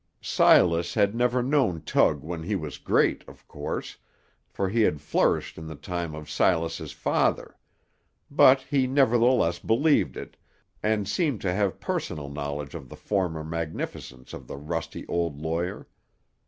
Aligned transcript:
Silas 0.23 0.95
had 0.95 1.13
never 1.13 1.43
known 1.43 1.79
Tug 1.79 2.23
when 2.23 2.41
he 2.41 2.55
was 2.55 2.79
great, 2.79 3.23
of 3.27 3.47
course, 3.47 3.97
for 4.49 4.67
he 4.67 4.81
had 4.81 4.99
flourished 4.99 5.59
in 5.59 5.67
the 5.67 5.75
time 5.75 6.15
of 6.15 6.27
Silas's 6.27 6.91
father; 6.91 7.55
but 8.31 8.61
he 8.61 8.87
nevertheless 8.87 9.59
believed 9.59 10.17
it, 10.17 10.37
and 10.81 11.07
seemed 11.07 11.39
to 11.41 11.53
have 11.53 11.79
personal 11.79 12.29
knowledge 12.29 12.73
of 12.73 12.89
the 12.89 12.97
former 12.97 13.43
magnificence 13.43 14.33
of 14.33 14.47
the 14.47 14.57
rusty 14.57 15.05
old 15.07 15.37
lawyer. 15.39 15.87